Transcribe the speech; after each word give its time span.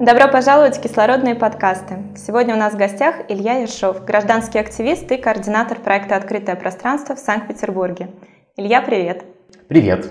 Добро 0.00 0.26
пожаловать 0.26 0.76
в 0.76 0.80
кислородные 0.80 1.36
подкасты. 1.36 1.98
Сегодня 2.16 2.56
у 2.56 2.58
нас 2.58 2.74
в 2.74 2.76
гостях 2.76 3.14
Илья 3.28 3.60
Ершов, 3.60 4.04
гражданский 4.04 4.58
активист 4.58 5.10
и 5.12 5.16
координатор 5.16 5.78
проекта 5.78 6.16
«Открытое 6.16 6.56
пространство» 6.56 7.14
в 7.14 7.20
Санкт-Петербурге. 7.20 8.10
Илья, 8.56 8.82
привет. 8.82 9.24
Привет. 9.68 10.10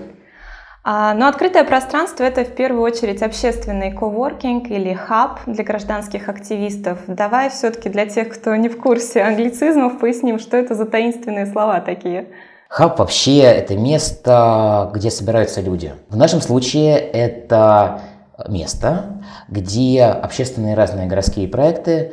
А, 0.84 1.12
но 1.12 1.28
открытое 1.28 1.64
пространство– 1.64 2.24
это 2.24 2.44
в 2.44 2.54
первую 2.54 2.82
очередь 2.82 3.22
общественный 3.22 3.92
коворкинг 3.92 4.70
или 4.70 4.94
хаб 4.94 5.40
для 5.44 5.62
гражданских 5.62 6.30
активистов. 6.30 7.00
Давай 7.06 7.50
все-таки 7.50 7.90
для 7.90 8.06
тех, 8.06 8.30
кто 8.30 8.56
не 8.56 8.70
в 8.70 8.80
курсе 8.80 9.22
англицизмов, 9.22 9.98
поясним, 9.98 10.38
что 10.38 10.56
это 10.56 10.74
за 10.74 10.86
таинственные 10.86 11.44
слова 11.44 11.80
такие. 11.80 12.28
Хаб 12.70 12.98
вообще– 12.98 13.38
это 13.42 13.76
место, 13.76 14.90
где 14.94 15.10
собираются 15.10 15.60
люди. 15.60 15.92
В 16.08 16.16
нашем 16.16 16.40
случае 16.40 16.96
это 16.96 18.00
место, 18.48 19.22
где 19.48 20.04
общественные 20.04 20.74
разные 20.74 21.06
городские 21.06 21.48
проекты, 21.48 22.12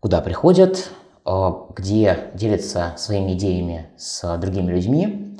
куда 0.00 0.20
приходят, 0.20 0.90
э, 1.24 1.50
где 1.74 2.30
делятся 2.34 2.94
своими 2.96 3.32
идеями 3.32 3.90
с 3.96 4.36
другими 4.38 4.72
людьми, 4.72 5.38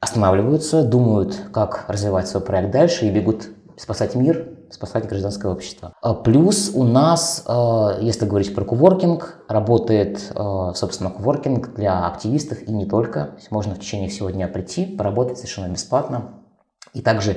останавливаются, 0.00 0.82
думают, 0.84 1.36
как 1.52 1.84
развивать 1.88 2.28
свой 2.28 2.42
проект 2.42 2.70
дальше 2.70 3.06
и 3.06 3.10
бегут 3.10 3.48
спасать 3.76 4.14
мир, 4.14 4.48
спасать 4.70 5.06
гражданское 5.08 5.50
общество. 5.52 5.94
А 6.02 6.14
плюс 6.14 6.72
у 6.74 6.84
нас, 6.84 7.44
э, 7.46 7.98
если 8.00 8.26
говорить 8.26 8.54
про 8.54 8.64
коворкинг, 8.64 9.44
работает, 9.48 10.32
э, 10.34 10.72
собственно, 10.74 11.10
коворкинг 11.10 11.74
для 11.74 12.06
активистов 12.06 12.62
и 12.62 12.72
не 12.72 12.86
только. 12.86 13.36
Можно 13.50 13.74
в 13.74 13.80
течение 13.80 14.08
всего 14.08 14.30
дня 14.30 14.48
прийти, 14.48 14.84
поработать 14.84 15.38
совершенно 15.38 15.72
бесплатно 15.72 16.34
и 16.92 17.00
также 17.00 17.36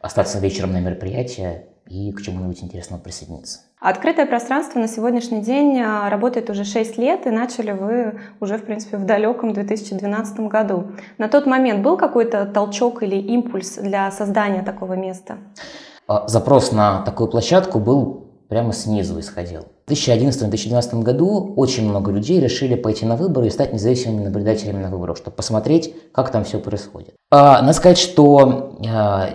остаться 0.00 0.38
вечером 0.38 0.72
на 0.72 0.80
мероприятии 0.80 1.66
и 1.92 2.10
к 2.12 2.22
чему-нибудь 2.22 2.62
интересному 2.62 3.02
присоединиться. 3.02 3.60
Открытое 3.78 4.24
пространство 4.24 4.78
на 4.78 4.88
сегодняшний 4.88 5.42
день 5.42 5.78
а, 5.80 6.08
работает 6.08 6.48
уже 6.48 6.64
6 6.64 6.96
лет, 6.96 7.26
и 7.26 7.30
начали 7.30 7.72
вы 7.72 8.18
уже, 8.40 8.56
в 8.56 8.64
принципе, 8.64 8.96
в 8.96 9.04
далеком 9.04 9.52
2012 9.52 10.40
году. 10.40 10.92
На 11.18 11.28
тот 11.28 11.46
момент 11.46 11.82
был 11.82 11.96
какой-то 11.98 12.46
толчок 12.46 13.02
или 13.02 13.16
импульс 13.16 13.74
для 13.76 14.10
создания 14.10 14.62
такого 14.62 14.94
места? 14.94 15.36
А, 16.08 16.26
запрос 16.28 16.72
на 16.72 17.02
такую 17.02 17.28
площадку 17.28 17.78
был 17.78 18.28
прямо 18.48 18.72
снизу 18.72 19.20
исходил. 19.20 19.66
В 19.86 19.90
2011-2012 19.90 21.02
году 21.02 21.52
очень 21.56 21.88
много 21.88 22.10
людей 22.12 22.40
решили 22.40 22.74
пойти 22.74 23.04
на 23.04 23.16
выборы 23.16 23.48
и 23.48 23.50
стать 23.50 23.72
независимыми 23.72 24.24
наблюдателями 24.24 24.82
на 24.82 24.90
выборах, 24.90 25.16
чтобы 25.16 25.36
посмотреть, 25.36 25.94
как 26.12 26.30
там 26.30 26.44
все 26.44 26.58
происходит. 26.58 27.14
А, 27.30 27.60
надо 27.60 27.72
сказать, 27.72 27.98
что 27.98 28.78
а, 28.86 29.28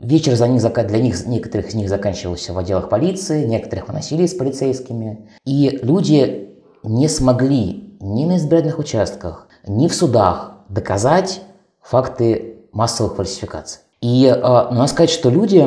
Вечер 0.00 0.36
за 0.36 0.46
них, 0.46 0.62
для 0.62 1.00
них, 1.00 1.26
некоторых 1.26 1.68
из 1.68 1.74
них 1.74 1.88
заканчивался 1.88 2.52
в 2.52 2.58
отделах 2.58 2.88
полиции, 2.88 3.44
некоторых 3.44 3.88
выносили 3.88 4.26
с 4.26 4.34
полицейскими. 4.34 5.28
И 5.44 5.80
люди 5.82 6.50
не 6.84 7.08
смогли 7.08 7.96
ни 8.00 8.24
на 8.24 8.36
избирательных 8.36 8.78
участках, 8.78 9.48
ни 9.66 9.88
в 9.88 9.94
судах 9.94 10.52
доказать 10.68 11.42
факты 11.82 12.58
массовых 12.70 13.16
фальсификаций. 13.16 13.80
И 14.00 14.26
э, 14.26 14.40
надо 14.40 14.86
сказать, 14.86 15.10
что 15.10 15.30
люди 15.30 15.66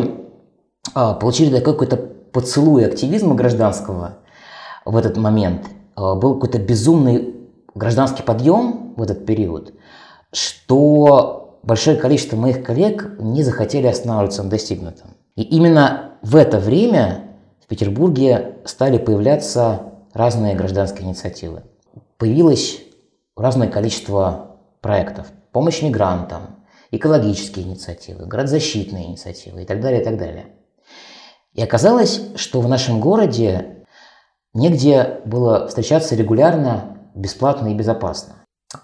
э, 0.96 1.14
получили 1.20 1.54
такой 1.54 1.74
какой-то 1.74 1.98
поцелуй 1.98 2.86
активизма 2.86 3.36
гражданского 3.36 4.20
в 4.86 4.96
этот 4.96 5.18
момент. 5.18 5.68
Э, 5.98 6.16
был 6.16 6.36
какой-то 6.36 6.60
безумный 6.60 7.36
гражданский 7.76 8.24
подъем 8.24 8.94
в 8.96 9.02
этот 9.02 9.26
период, 9.26 9.74
что 10.32 11.41
большое 11.64 11.98
количество 11.98 12.38
моих 12.38 12.64
коллег 12.64 13.16
не 13.20 13.44
захотели 13.44 13.88
останавливаться 13.88 14.44
на 14.44 14.50
достигнутом. 14.50 15.12
И 15.36 15.44
именно 15.44 16.12
в 16.22 16.36
это 16.36 16.60
время 16.60 17.26
в 17.64 17.68
Петербурге 17.68 18.58
стали 18.66 18.98
появляться 18.98 19.94
разные 20.14 20.56
гражданские 20.56 21.08
инициативы. 21.08 21.64
Появилось 22.18 22.82
разное 23.36 23.68
количество 23.68 24.58
проектов. 24.82 25.28
Помощь 25.52 25.82
мигрантам, 25.82 26.64
экологические 26.92 27.66
инициативы, 27.66 28.26
градозащитные 28.26 29.08
инициативы 29.08 29.64
и 29.64 29.66
так 29.66 29.82
далее, 29.82 30.02
и 30.02 30.04
так 30.04 30.18
далее. 30.18 30.48
И 31.54 31.62
оказалось, 31.62 32.22
что 32.36 32.62
в 32.62 32.68
нашем 32.68 33.00
городе 33.02 33.86
негде 34.54 35.22
было 35.26 35.68
встречаться 35.68 36.16
регулярно, 36.16 36.98
бесплатно 37.16 37.70
и 37.70 37.74
безопасно. 37.74 38.36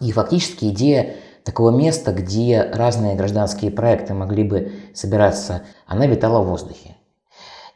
И 0.01 0.11
фактически 0.11 0.66
идея 0.66 1.16
такого 1.47 1.72
места, 1.72 2.12
где 2.12 2.69
разные 2.74 3.16
гражданские 3.16 3.72
проекты 3.72 4.13
могли 4.13 4.44
бы 4.44 4.72
собираться, 4.94 5.63
она 5.88 6.06
витала 6.06 6.44
в 6.44 6.47
воздухе. 6.47 6.97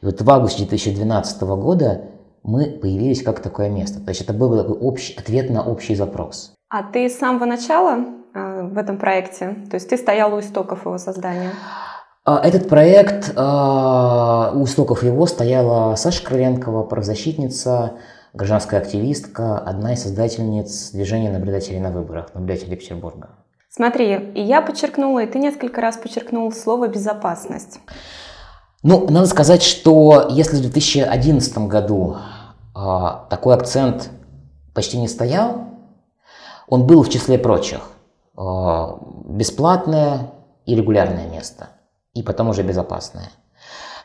И 0.02 0.04
вот 0.04 0.20
в 0.20 0.30
августе 0.30 0.64
2012 0.66 1.42
года 1.42 2.02
мы 2.42 2.66
появились 2.66 3.22
как 3.22 3.40
такое 3.40 3.70
место. 3.70 4.00
То 4.00 4.10
есть 4.10 4.20
это 4.20 4.34
был 4.34 4.56
такой 4.56 4.76
общий, 4.76 5.14
ответ 5.18 5.50
на 5.50 5.64
общий 5.64 5.94
запрос. 5.94 6.52
А 6.68 6.82
ты 6.82 7.08
с 7.08 7.18
самого 7.18 7.46
начала 7.46 8.04
э, 8.34 8.62
в 8.62 8.76
этом 8.76 8.98
проекте? 8.98 9.56
То 9.70 9.76
есть 9.76 9.88
ты 9.88 9.96
стоял 9.96 10.34
у 10.34 10.40
истоков 10.40 10.84
его 10.84 10.98
создания? 10.98 11.50
А, 12.24 12.40
этот 12.44 12.68
проект, 12.68 13.32
э, 13.34 13.40
у 13.40 14.64
истоков 14.64 15.02
его 15.02 15.26
стояла 15.26 15.96
Саша 15.96 16.22
Крыленкова, 16.24 16.84
правозащитница, 16.84 17.92
гражданская 18.34 18.80
активистка, 18.80 19.58
одна 19.58 19.94
из 19.94 20.02
создательниц 20.02 20.90
движения 20.90 21.30
наблюдателей 21.30 21.80
на 21.80 21.90
выборах, 21.90 22.34
наблюдателей 22.34 22.76
Петербурга. 22.76 23.30
Смотри, 23.74 24.32
и 24.34 24.42
я 24.42 24.60
подчеркнула, 24.60 25.20
и 25.20 25.26
ты 25.26 25.38
несколько 25.38 25.80
раз 25.80 25.96
подчеркнул 25.96 26.52
слово 26.52 26.88
«безопасность». 26.88 27.80
Ну, 28.82 29.08
надо 29.08 29.26
сказать, 29.26 29.62
что 29.62 30.26
если 30.28 30.58
в 30.58 30.60
2011 30.60 31.56
году 31.68 32.18
э, 32.76 32.78
такой 33.30 33.54
акцент 33.54 34.10
почти 34.74 34.98
не 34.98 35.08
стоял, 35.08 35.68
он 36.68 36.86
был 36.86 37.02
в 37.02 37.08
числе 37.08 37.38
прочих. 37.38 37.80
Э, 38.36 38.88
бесплатное 39.24 40.32
и 40.66 40.74
регулярное 40.74 41.28
место, 41.28 41.70
и 42.12 42.22
потом 42.22 42.50
уже 42.50 42.62
безопасное. 42.62 43.30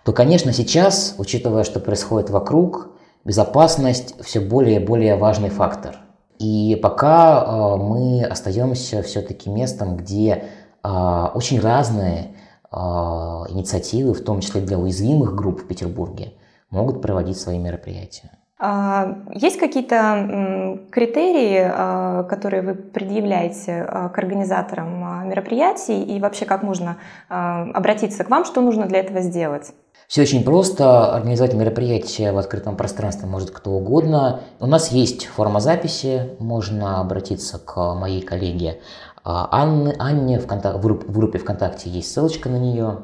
То, 0.06 0.14
конечно, 0.14 0.54
сейчас, 0.54 1.16
учитывая, 1.18 1.66
что 1.66 1.82
происходит 1.82 2.30
вокруг, 2.30 2.92
безопасность 3.26 4.16
все 4.24 4.40
более 4.40 4.78
и 4.80 4.86
более 4.86 5.18
важный 5.18 5.50
фактор– 5.50 5.98
и 6.40 6.80
пока 6.81 7.44
э, 7.44 7.75
мы 7.78 8.24
остаемся 8.24 9.02
все-таки 9.02 9.50
местом, 9.50 9.98
где 9.98 10.44
э, 10.84 10.90
очень 11.34 11.59
разные 11.59 12.36
э, 12.72 12.78
инициативы, 12.78 14.14
в 14.14 14.24
том 14.24 14.42
числе 14.42 14.62
для 14.62 14.78
уязвимых 14.78 15.36
групп 15.36 15.62
в 15.62 15.68
Петербурге, 15.68 16.34
могут 16.70 17.02
проводить 17.02 17.40
свои 17.40 17.58
мероприятия. 17.58 18.31
А, 18.59 19.20
есть 19.34 19.59
какие-то 19.59 20.80
критерии, 20.90 22.28
которые 22.28 22.64
вы 22.64 22.74
предъявляете 22.74 23.84
к 23.84 24.18
организаторам 24.18 25.30
мероприятий 25.30 26.04
и 26.04 26.19
вообще 26.19 26.46
как 26.46 26.64
можно 26.64 26.98
обратиться 27.30 28.24
к 28.24 28.31
вам, 28.31 28.45
что 28.45 28.62
нужно 28.62 28.88
для 28.88 29.01
этого 29.01 29.22
сделать? 29.22 29.74
Все 30.07 30.21
очень 30.21 30.44
просто. 30.44 31.13
Организовать 31.13 31.54
мероприятие 31.54 32.31
в 32.31 32.38
открытом 32.38 32.77
пространстве 32.77 33.27
может 33.27 33.51
кто 33.51 33.71
угодно. 33.71 34.39
У 34.59 34.65
нас 34.65 34.92
есть 34.92 35.25
форма 35.25 35.59
записи. 35.59 36.30
Можно 36.39 37.01
обратиться 37.01 37.59
к 37.59 37.94
моей 37.94 38.21
коллеге 38.21 38.80
а, 39.25 39.50
Анне, 39.51 39.94
Анне 40.00 40.39
в, 40.39 40.48
контак, 40.48 40.77
в 40.77 41.12
группе 41.12 41.38
ВКонтакте 41.38 41.89
есть 41.89 42.09
ссылочка 42.13 42.48
на 42.48 42.57
нее. 42.57 43.00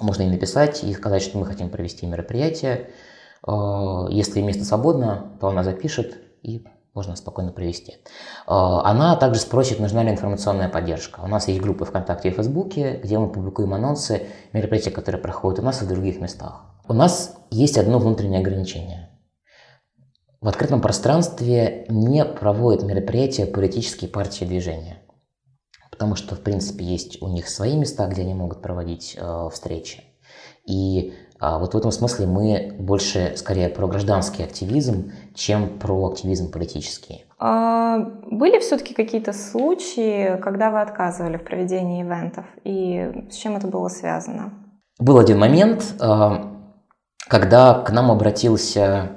Можно 0.00 0.22
ей 0.22 0.30
написать 0.30 0.82
и 0.82 0.94
сказать, 0.94 1.22
что 1.22 1.36
мы 1.36 1.44
хотим 1.44 1.68
провести 1.68 2.06
мероприятие. 2.06 2.88
А, 3.46 4.06
если 4.08 4.40
место 4.40 4.64
свободно, 4.64 5.36
то 5.38 5.48
она 5.48 5.62
запишет 5.62 6.16
и 6.42 6.64
можно 6.94 7.16
спокойно 7.16 7.52
провести. 7.52 7.96
А, 8.46 8.88
она 8.90 9.16
также 9.16 9.40
спросит, 9.40 9.80
нужна 9.80 10.02
ли 10.02 10.10
информационная 10.10 10.68
поддержка. 10.68 11.20
У 11.20 11.26
нас 11.26 11.48
есть 11.48 11.60
группы 11.60 11.84
ВКонтакте 11.84 12.28
и 12.28 12.32
Фейсбуке, 12.32 13.00
где 13.02 13.18
мы 13.18 13.30
публикуем 13.30 13.74
анонсы 13.74 14.26
мероприятий, 14.52 14.90
которые 14.90 15.20
проходят 15.20 15.60
у 15.60 15.62
нас 15.62 15.80
и 15.80 15.84
в 15.84 15.88
других 15.88 16.20
местах. 16.20 16.66
У 16.88 16.92
нас 16.92 17.36
есть 17.50 17.78
одно 17.78 17.98
внутреннее 17.98 18.40
ограничение. 18.40 19.08
В 20.40 20.48
открытом 20.48 20.80
пространстве 20.80 21.86
не 21.88 22.24
проводят 22.24 22.82
мероприятия 22.82 23.46
политические 23.46 24.10
партии 24.10 24.44
движения. 24.44 24.98
Потому 25.90 26.16
что, 26.16 26.34
в 26.34 26.40
принципе, 26.40 26.84
есть 26.84 27.22
у 27.22 27.28
них 27.28 27.48
свои 27.48 27.76
места, 27.76 28.06
где 28.08 28.22
они 28.22 28.34
могут 28.34 28.60
проводить 28.60 29.16
э, 29.16 29.48
встречи. 29.52 30.02
И 30.66 31.14
А 31.44 31.58
вот 31.58 31.74
в 31.74 31.76
этом 31.76 31.90
смысле 31.90 32.26
мы 32.26 32.72
больше 32.78 33.32
скорее 33.36 33.68
про 33.68 33.88
гражданский 33.88 34.44
активизм, 34.44 35.10
чем 35.34 35.76
про 35.80 36.06
активизм 36.06 36.52
политический. 36.52 37.24
А 37.40 37.98
были 38.30 38.60
все-таки 38.60 38.94
какие-то 38.94 39.32
случаи, 39.32 40.40
когда 40.40 40.70
вы 40.70 40.80
отказывали 40.80 41.38
в 41.38 41.44
проведении 41.44 42.04
ивентов, 42.04 42.44
и 42.62 43.26
с 43.28 43.34
чем 43.34 43.56
это 43.56 43.66
было 43.66 43.88
связано? 43.88 44.52
Был 45.00 45.18
один 45.18 45.40
момент, 45.40 45.82
а, 45.98 46.52
когда 47.26 47.74
к 47.74 47.90
нам 47.90 48.12
обратился 48.12 49.10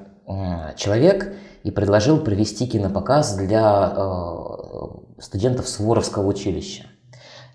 человек 0.78 1.32
и 1.64 1.70
предложил 1.70 2.20
провести 2.24 2.66
кинопоказ 2.66 3.36
для 3.36 3.62
а, 3.64 5.20
студентов 5.20 5.70
Суворовского 5.70 6.26
училища. 6.26 6.88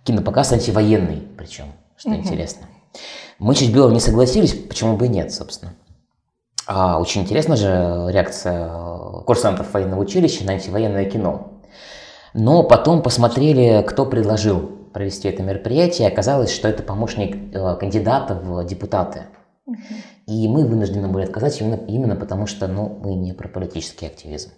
Кинопоказ 0.05 0.53
антивоенный, 0.53 1.27
причем, 1.37 1.65
что 1.97 2.11
угу. 2.11 2.19
интересно. 2.19 2.69
Мы 3.41 3.55
чуть 3.55 3.73
было 3.73 3.91
не 3.91 4.01
согласились, 4.01 4.53
почему 4.53 4.99
бы 4.99 5.07
и 5.07 5.09
нет, 5.09 5.33
собственно. 5.33 5.73
А 6.67 7.01
очень 7.01 7.23
интересна 7.23 7.57
же 7.57 8.07
реакция 8.11 8.69
э, 8.69 9.23
курсантов 9.25 9.73
военного 9.73 10.01
училища 10.01 10.45
на 10.45 10.53
антивоенное 10.53 11.07
кино. 11.07 11.63
Но 12.35 12.63
потом 12.63 13.03
посмотрели, 13.03 13.83
кто 13.83 14.05
предложил 14.05 14.61
провести 14.93 15.29
это 15.29 15.43
мероприятие, 15.43 16.09
и 16.09 16.13
оказалось, 16.13 16.53
что 16.53 16.69
это 16.69 16.83
помощник 16.83 17.55
э, 17.55 17.77
кандидата 17.77 18.35
в 18.35 18.65
депутаты. 18.67 19.23
И 20.27 20.47
мы 20.47 20.67
вынуждены 20.67 21.09
были 21.09 21.25
отказать 21.25 21.59
именно, 21.63 21.77
именно 21.87 22.17
потому, 22.17 22.47
что 22.47 22.69
ну, 22.69 23.01
мы 23.03 23.15
не 23.15 23.33
про 23.33 23.49
политический 23.49 24.07
активизм. 24.07 24.51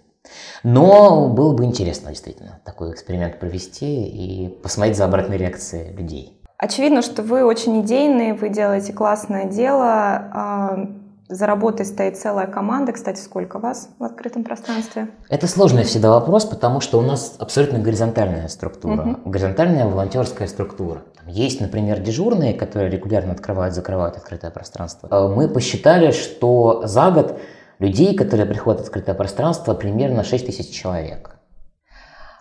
Но 0.64 1.28
было 1.28 1.54
бы 1.54 1.64
интересно 1.64 2.10
действительно 2.10 2.60
такой 2.64 2.90
эксперимент 2.90 3.38
провести 3.38 4.04
и 4.06 4.48
посмотреть 4.48 4.96
за 4.96 5.04
обратной 5.04 5.36
реакцией 5.36 5.92
людей. 5.92 6.41
Очевидно, 6.62 7.02
что 7.02 7.22
вы 7.22 7.44
очень 7.44 7.80
идейные, 7.80 8.34
вы 8.34 8.48
делаете 8.48 8.92
классное 8.92 9.46
дело. 9.46 9.84
А, 9.84 10.86
за 11.28 11.46
работой 11.46 11.84
стоит 11.84 12.16
целая 12.16 12.46
команда. 12.46 12.92
Кстати, 12.92 13.18
сколько 13.18 13.58
вас 13.58 13.88
в 13.98 14.04
открытом 14.04 14.44
пространстве? 14.44 15.08
Это 15.28 15.48
сложный 15.48 15.82
всегда 15.82 16.10
вопрос, 16.10 16.44
потому 16.44 16.80
что 16.80 17.00
у 17.00 17.02
нас 17.02 17.34
абсолютно 17.40 17.80
горизонтальная 17.80 18.46
структура, 18.46 19.02
угу. 19.02 19.28
горизонтальная 19.28 19.86
волонтерская 19.86 20.46
структура. 20.46 21.02
Есть, 21.26 21.60
например, 21.60 21.98
дежурные, 21.98 22.54
которые 22.54 22.92
регулярно 22.92 23.32
открывают, 23.32 23.74
закрывают 23.74 24.16
открытое 24.16 24.52
пространство. 24.52 25.08
А, 25.10 25.26
мы 25.26 25.48
посчитали, 25.48 26.12
что 26.12 26.82
за 26.86 27.10
год 27.10 27.40
людей, 27.80 28.14
которые 28.14 28.46
приходят 28.46 28.82
в 28.82 28.84
открытое 28.84 29.16
пространство, 29.16 29.74
примерно 29.74 30.22
6 30.22 30.46
тысяч 30.46 30.70
человек. 30.70 31.34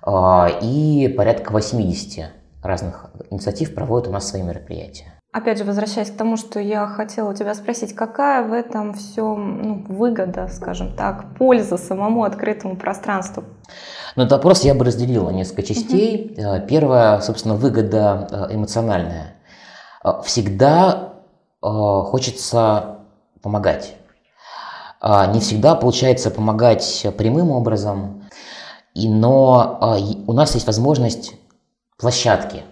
А, 0.04 0.48
и 0.62 1.08
порядка 1.08 1.52
80 1.52 2.41
разных 2.64 3.12
инициатив 3.30 3.74
проводят 3.74 4.08
у 4.08 4.12
нас 4.12 4.28
свои 4.28 4.42
мероприятия. 4.42 5.22
Опять 5.34 5.60
же, 5.60 5.64
возвращаясь 5.64 6.12
к 6.12 6.18
тому, 6.18 6.36
что 6.36 6.60
я 6.60 6.86
хотела 6.88 7.30
у 7.30 7.34
тебя 7.34 7.56
спросить, 7.56 7.96
какая 7.96 8.44
в 8.44 8.52
этом 8.52 8.94
все 8.94 9.34
ну, 9.34 9.86
выгода, 9.88 10.50
скажем 10.50 10.94
так, 10.94 11.36
польза 11.38 11.78
самому 11.78 12.26
открытому 12.26 12.76
пространству? 12.76 13.46
Ну, 14.18 14.24
этот 14.24 14.34
вопрос 14.34 14.66
я 14.66 14.76
бы 14.76 14.84
разделил 14.84 15.24
на 15.24 15.30
несколько 15.30 15.64
частей. 15.64 16.36
Uh-huh. 16.36 16.68
Первая, 16.68 17.22
собственно, 17.22 17.56
выгода 17.56 18.28
э, 18.30 18.56
эмоциональная. 18.56 19.36
Э, 20.04 20.22
всегда 20.26 21.14
хочется 21.62 23.02
помогать. 23.44 23.96
Не 25.04 25.40
всегда 25.42 25.76
получается 25.76 26.32
помогать 26.32 27.06
прямым 27.20 27.52
образом, 27.52 28.24
но 28.96 30.00
у 30.26 30.34
нас 30.34 30.56
есть 30.56 30.66
возможность 30.66 31.36
площадки, 32.02 32.64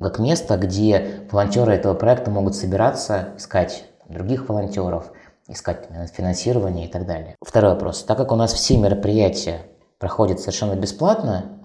как 0.00 0.18
место, 0.18 0.56
где 0.58 1.20
волонтеры 1.30 1.72
этого 1.72 1.94
проекта 1.94 2.30
могут 2.30 2.56
собираться, 2.56 3.28
искать 3.38 3.84
других 4.08 4.48
волонтеров, 4.48 5.12
искать 5.48 5.88
финансирование 6.12 6.86
и 6.86 6.90
так 6.90 7.06
далее. 7.06 7.36
Второй 7.40 7.72
вопрос. 7.74 8.02
Так 8.02 8.18
как 8.18 8.32
у 8.32 8.36
нас 8.36 8.52
все 8.52 8.76
мероприятия 8.76 9.62
проходят 9.98 10.40
совершенно 10.40 10.74
бесплатно, 10.74 11.60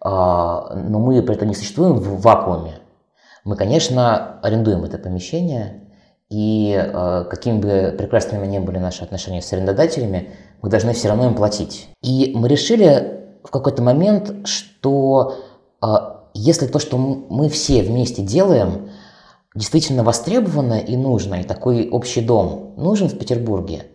а, 0.00 0.74
но 0.74 0.98
мы 0.98 1.22
при 1.22 1.34
этом 1.34 1.48
не 1.48 1.54
существуем 1.54 1.94
в 1.94 2.20
вакууме, 2.20 2.78
мы, 3.44 3.56
конечно, 3.56 4.40
арендуем 4.40 4.84
это 4.84 4.98
помещение, 4.98 5.80
и 6.28 6.74
а, 6.76 7.24
какими 7.24 7.58
бы 7.58 7.94
прекрасными 7.96 8.46
ни 8.46 8.58
были 8.58 8.78
наши 8.78 9.02
отношения 9.02 9.40
с 9.40 9.52
арендодателями, 9.52 10.30
мы 10.60 10.68
должны 10.68 10.92
все 10.92 11.08
равно 11.08 11.26
им 11.26 11.34
платить. 11.34 11.88
И 12.02 12.32
мы 12.36 12.48
решили 12.48 13.20
в 13.42 13.50
какой-то 13.50 13.82
момент, 13.82 14.46
что 14.46 15.36
если 16.34 16.66
то, 16.66 16.78
что 16.78 16.96
мы 16.96 17.48
все 17.48 17.82
вместе 17.82 18.22
делаем, 18.22 18.90
действительно 19.54 20.04
востребовано 20.04 20.78
и 20.78 20.96
нужно, 20.96 21.36
и 21.36 21.44
такой 21.44 21.88
общий 21.88 22.20
дом 22.20 22.74
нужен 22.76 23.08
в 23.08 23.18
Петербурге, 23.18 23.86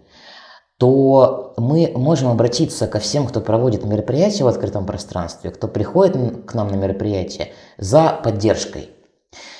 то 0.78 1.54
мы 1.58 1.92
можем 1.96 2.30
обратиться 2.30 2.88
ко 2.88 3.00
всем, 3.00 3.26
кто 3.28 3.42
проводит 3.42 3.84
мероприятия 3.84 4.44
в 4.44 4.48
открытом 4.48 4.86
пространстве, 4.86 5.50
кто 5.50 5.68
приходит 5.68 6.46
к 6.46 6.54
нам 6.54 6.68
на 6.68 6.76
мероприятие 6.76 7.54
за 7.78 8.20
поддержкой. 8.24 8.90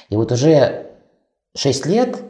И 0.10 0.16
вот 0.16 0.32
уже 0.32 0.92
6 1.56 1.86
лет 1.88 2.22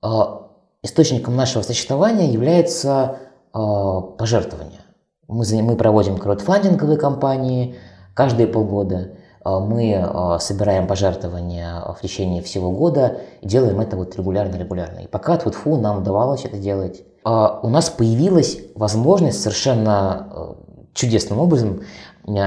а, 0.00 0.48
источником 0.82 1.36
нашего 1.36 1.62
существования 1.62 2.32
является 2.32 3.18
а, 3.52 4.00
пожертвование. 4.00 4.80
Мы, 5.28 5.44
мы 5.62 5.76
проводим 5.76 6.16
краудфандинговые 6.16 6.98
кампании 6.98 7.76
каждые 8.14 8.46
полгода. 8.46 9.16
А, 9.42 9.58
мы 9.58 9.96
а, 9.96 10.38
собираем 10.38 10.86
пожертвования 10.86 11.80
в 11.96 12.00
течение 12.02 12.42
всего 12.42 12.70
года 12.70 13.20
и 13.40 13.46
делаем 13.46 13.80
это 13.80 13.96
вот 13.96 14.16
регулярно-регулярно. 14.16 15.00
И 15.00 15.06
пока 15.06 15.36
тут 15.38 15.54
фу 15.54 15.76
нам 15.76 15.98
удавалось 15.98 16.44
это 16.44 16.58
делать, 16.58 17.02
а, 17.24 17.60
у 17.62 17.68
нас 17.68 17.88
появилась 17.88 18.58
возможность 18.74 19.40
совершенно 19.40 20.56
чудесным 20.92 21.38
образом 21.38 21.82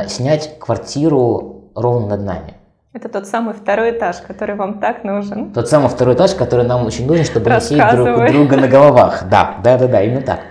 снять 0.07 0.60
квартиру 0.60 1.72
ровно 1.74 2.10
над 2.10 2.25
нами. 2.25 2.54
Это 2.94 3.10
тот 3.10 3.25
самый 3.25 3.56
второй 3.56 3.98
этаж, 3.98 4.18
который 4.18 4.56
вам 4.56 4.80
так 4.80 5.04
нужен. 5.04 5.51
Тот 5.51 5.68
самый 5.68 5.89
второй 5.89 6.13
этаж, 6.13 6.36
который 6.36 6.66
нам 6.66 6.86
очень 6.86 7.07
нужен, 7.07 7.25
чтобы 7.25 7.50
не 7.50 7.96
друг 7.96 8.31
друга 8.31 8.57
на 8.57 8.68
головах. 8.68 9.24
Да, 9.31 9.57
да, 9.63 9.80
да, 9.80 9.88
да, 9.88 10.04
именно 10.04 10.22
так. 10.22 10.42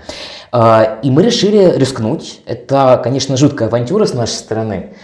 И 1.04 1.10
мы 1.10 1.22
решили 1.22 1.78
рискнуть. 1.78 2.40
Это, 2.46 3.00
конечно, 3.02 3.36
жуткая 3.36 3.68
авантюра 3.68 4.06
с 4.06 4.14
нашей 4.14 4.32
стороны 4.32 4.94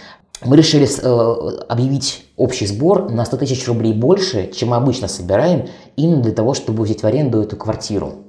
мы 0.45 0.55
решили 0.55 0.87
э, 0.87 1.57
объявить 1.67 2.25
общий 2.37 2.65
сбор 2.65 3.09
на 3.11 3.25
100 3.25 3.37
тысяч 3.37 3.67
рублей 3.67 3.93
больше, 3.93 4.51
чем 4.51 4.69
мы 4.69 4.77
обычно 4.77 5.07
собираем, 5.07 5.67
именно 5.95 6.21
для 6.21 6.31
того, 6.31 6.53
чтобы 6.53 6.83
взять 6.83 7.03
в 7.03 7.05
аренду 7.05 7.41
эту 7.41 7.57
квартиру. 7.57 8.25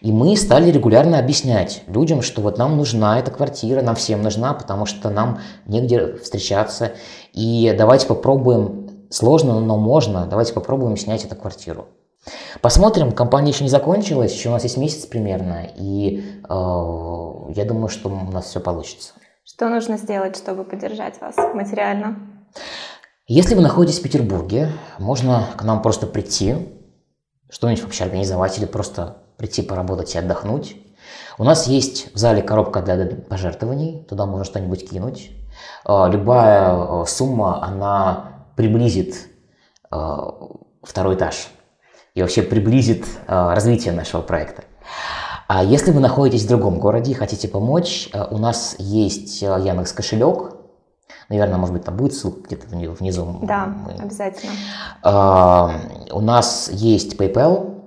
И 0.00 0.12
мы 0.12 0.36
стали 0.36 0.70
регулярно 0.70 1.18
объяснять 1.18 1.82
людям, 1.86 2.22
что 2.22 2.40
вот 2.40 2.58
нам 2.58 2.76
нужна 2.76 3.18
эта 3.18 3.30
квартира, 3.30 3.82
нам 3.82 3.96
всем 3.96 4.22
нужна, 4.22 4.54
потому 4.54 4.86
что 4.86 5.10
нам 5.10 5.40
негде 5.66 6.16
встречаться. 6.16 6.92
И 7.32 7.74
давайте 7.76 8.06
попробуем, 8.06 8.90
сложно, 9.10 9.60
но 9.60 9.76
можно, 9.76 10.26
давайте 10.26 10.52
попробуем 10.52 10.96
снять 10.96 11.24
эту 11.24 11.36
квартиру. 11.36 11.86
Посмотрим, 12.60 13.12
компания 13.12 13.52
еще 13.52 13.62
не 13.62 13.70
закончилась, 13.70 14.34
еще 14.34 14.48
у 14.48 14.52
нас 14.52 14.64
есть 14.64 14.76
месяц 14.76 15.06
примерно, 15.06 15.68
и 15.76 16.24
э, 16.42 16.48
я 16.48 17.64
думаю, 17.64 17.88
что 17.88 18.08
у 18.08 18.32
нас 18.32 18.46
все 18.46 18.58
получится. 18.58 19.12
Что 19.48 19.68
нужно 19.68 19.96
сделать, 19.96 20.36
чтобы 20.36 20.64
поддержать 20.64 21.20
вас 21.20 21.36
материально? 21.54 22.16
Если 23.28 23.54
вы 23.54 23.62
находитесь 23.62 24.00
в 24.00 24.02
Петербурге, 24.02 24.72
можно 24.98 25.46
к 25.56 25.62
нам 25.62 25.82
просто 25.82 26.08
прийти, 26.08 26.56
что-нибудь 27.48 27.84
вообще 27.84 28.02
организовать 28.02 28.58
или 28.58 28.64
просто 28.64 29.18
прийти 29.36 29.62
поработать 29.62 30.12
и 30.16 30.18
отдохнуть. 30.18 30.76
У 31.38 31.44
нас 31.44 31.68
есть 31.68 32.12
в 32.12 32.18
зале 32.18 32.42
коробка 32.42 32.82
для 32.82 33.06
пожертвований, 33.06 34.04
туда 34.08 34.26
можно 34.26 34.44
что-нибудь 34.44 34.90
кинуть. 34.90 35.30
А, 35.84 36.08
любая 36.08 36.72
а, 36.72 37.04
сумма, 37.06 37.64
она 37.64 38.48
приблизит 38.56 39.28
а, 39.92 40.28
второй 40.82 41.14
этаж 41.14 41.46
и 42.14 42.22
вообще 42.22 42.42
приблизит 42.42 43.06
развитие 43.28 43.94
нашего 43.94 44.22
проекта. 44.22 44.64
А 45.48 45.62
если 45.62 45.92
вы 45.92 46.00
находитесь 46.00 46.44
в 46.44 46.48
другом 46.48 46.80
городе 46.80 47.12
и 47.12 47.14
хотите 47.14 47.46
помочь, 47.46 48.08
э, 48.12 48.24
у 48.30 48.38
нас 48.38 48.74
есть 48.78 49.42
э, 49.42 49.46
Яндекс 49.46 49.92
кошелек. 49.92 50.56
Наверное, 51.28 51.56
может 51.56 51.72
быть, 51.72 51.84
там 51.84 51.96
будет 51.96 52.14
ссылка 52.14 52.40
где-то 52.42 52.66
внизу. 52.68 53.38
Да, 53.42 53.66
Мы... 53.66 53.92
обязательно. 53.92 54.52
А, 55.02 55.70
у 56.12 56.20
нас 56.20 56.68
есть 56.72 57.16
PayPal. 57.16 57.80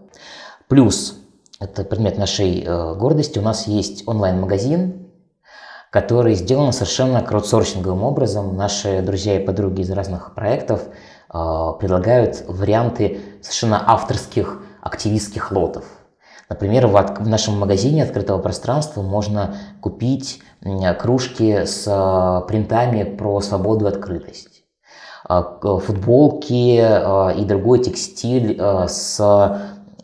Плюс, 0.67 1.17
это 1.59 1.83
предмет 1.83 2.17
нашей 2.17 2.63
э, 2.65 2.95
гордости, 2.95 3.39
у 3.39 3.41
нас 3.41 3.67
есть 3.67 4.07
онлайн-магазин, 4.07 5.09
который 5.89 6.35
сделан 6.35 6.71
совершенно 6.71 7.21
краудсорсинговым 7.21 8.03
образом. 8.03 8.55
Наши 8.55 9.01
друзья 9.01 9.39
и 9.39 9.45
подруги 9.45 9.81
из 9.81 9.89
разных 9.89 10.33
проектов 10.35 10.83
предлагают 11.27 12.43
варианты 12.47 13.21
совершенно 13.41 13.83
авторских 13.87 14.63
активистских 14.81 15.51
лотов. 15.51 15.85
Например, 16.49 16.87
в, 16.87 17.27
нашем 17.27 17.59
магазине 17.59 18.03
открытого 18.03 18.39
пространства 18.39 19.03
можно 19.03 19.55
купить 19.81 20.41
кружки 20.97 21.65
с 21.65 21.85
а, 21.87 22.41
принтами 22.41 23.03
про 23.03 23.39
свободу 23.39 23.85
и 23.85 23.89
открытость, 23.89 24.63
а, 25.25 25.43
футболки 25.79 26.79
а, 26.81 27.29
и 27.29 27.45
другой 27.45 27.83
текстиль 27.83 28.59
с 28.59 29.19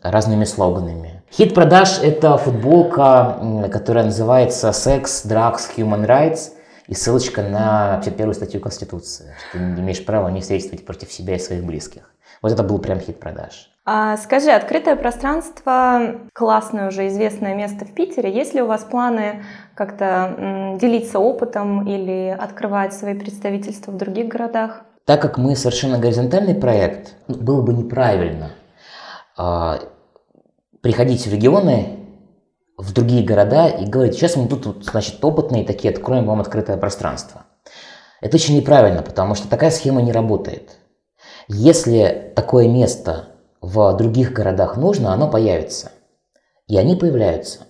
разными 0.02 0.44
слоганами. 0.44 1.24
Хит 1.32 1.52
продаж– 1.52 1.98
это 2.02 2.38
футболка, 2.38 3.68
которая 3.72 4.04
называется 4.04 4.68
«Sex, 4.68 5.26
Drugs, 5.26 5.62
Human 5.76 6.06
Rights», 6.06 6.52
и 6.86 6.94
ссылочка 6.94 7.42
на 7.42 7.96
51 8.04 8.34
статью 8.34 8.60
Конституции, 8.60 9.34
что 9.48 9.58
ты 9.58 9.64
не 9.64 9.80
имеешь 9.80 10.04
права 10.04 10.28
не 10.28 10.40
свидетельствовать 10.40 10.86
против 10.86 11.12
себя 11.12 11.34
и 11.34 11.40
своих 11.40 11.64
близких. 11.64 12.12
Вот 12.42 12.52
это 12.52 12.62
был 12.62 12.78
прям 12.78 13.00
хит 13.00 13.18
продаж. 13.18 13.70
А, 13.88 14.16
скажи, 14.16 14.50
открытое 14.50 14.96
пространство– 14.96 16.16
классное 16.34 16.88
уже 16.88 17.06
известное 17.06 17.54
место 17.54 17.84
в 17.84 17.94
Питере. 17.94 18.34
Есть 18.34 18.52
ли 18.52 18.60
у 18.60 18.66
вас 18.66 18.82
планы 18.82 19.44
как-то 19.76 20.74
делиться 20.80 21.20
опытом 21.20 21.86
или 21.86 22.36
открывать 22.36 22.92
свои 22.94 23.14
представительства 23.14 23.92
в 23.92 23.96
других 23.96 24.26
городах? 24.26 24.82
Так 25.04 25.22
как 25.22 25.38
мы 25.38 25.54
совершенно 25.54 26.00
горизонтальный 26.00 26.56
проект, 26.56 27.14
было 27.28 27.62
бы 27.62 27.72
неправильно 27.74 28.50
э, 29.38 29.74
приходить 30.82 31.24
в 31.24 31.32
регионы, 31.32 32.00
в 32.76 32.92
другие 32.92 33.24
города 33.24 33.68
и 33.68 33.86
говорить, 33.86 34.14
сейчас 34.14 34.34
мы 34.34 34.48
тут, 34.48 34.84
значит, 34.84 35.24
опытные 35.24 35.64
такие, 35.64 35.94
откроем 35.94 36.26
вам 36.26 36.40
открытое 36.40 36.76
пространство. 36.76 37.44
Это 38.20 38.34
очень 38.34 38.56
неправильно, 38.56 39.02
потому 39.02 39.36
что 39.36 39.48
такая 39.48 39.70
схема 39.70 40.02
не 40.02 40.10
работает. 40.10 40.76
Если 41.46 42.32
такое 42.34 42.66
место 42.68 43.35
в 43.66 43.96
других 43.96 44.32
городах 44.32 44.76
нужно, 44.76 45.12
оно 45.12 45.28
появится. 45.28 45.90
И 46.68 46.76
они 46.76 46.94
появляются. 46.94 47.60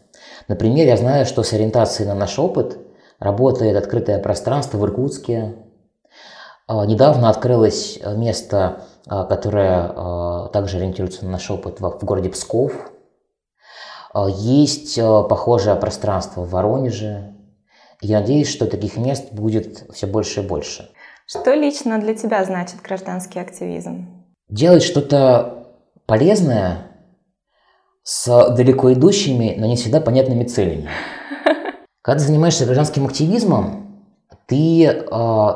Например, 0.46 0.86
я 0.86 0.96
знаю, 0.96 1.24
что 1.24 1.42
с 1.42 1.52
ориентацией 1.54 2.06
на 2.06 2.14
наш 2.14 2.38
опыт 2.38 2.78
работает 3.18 3.76
открытое 3.76 4.18
пространство 4.18 4.76
в 4.76 4.84
Иркутске. 4.84 5.56
А, 6.68 6.84
недавно 6.84 7.30
открылось 7.30 7.98
место, 8.04 8.82
а, 9.06 9.24
которое 9.24 9.90
а, 9.94 10.48
также 10.48 10.76
ориентируется 10.76 11.24
на 11.24 11.32
наш 11.32 11.50
опыт 11.50 11.80
в 11.80 12.04
городе 12.04 12.28
Псков. 12.28 12.72
Есть 14.28 14.98
похожее 14.98 15.76
пространство 15.76 16.42
в 16.42 16.50
Воронеже. 16.50 17.34
Я 18.00 18.20
надеюсь, 18.20 18.48
что 18.48 18.66
таких 18.66 18.96
мест 18.96 19.30
будет 19.32 19.84
все 19.92 20.06
больше 20.06 20.40
и 20.42 20.46
больше. 20.46 20.90
Что 21.26 21.52
лично 21.52 21.98
для 21.98 22.14
тебя 22.14 22.42
значит 22.44 22.80
гражданский 22.80 23.40
активизм? 23.40 24.24
Делать 24.48 24.82
что-то 24.82 25.55
полезное 26.06 26.88
с 28.02 28.54
далеко 28.54 28.92
идущими, 28.92 29.54
но 29.58 29.66
не 29.66 29.76
всегда 29.76 30.00
понятными 30.00 30.44
целями. 30.44 30.88
Когда 32.02 32.20
ты 32.20 32.26
занимаешься 32.26 32.64
гражданским 32.64 33.06
активизмом, 33.06 34.04
ты 34.46 34.84
э, 34.84 35.48